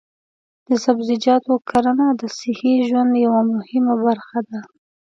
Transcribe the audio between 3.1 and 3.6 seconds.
یوه